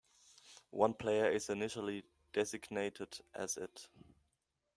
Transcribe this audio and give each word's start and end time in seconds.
One 0.71 0.95
player 0.95 1.29
is 1.29 1.51
initially 1.51 2.05
designated 2.33 3.19
as 3.35 3.55
it. 3.55 3.87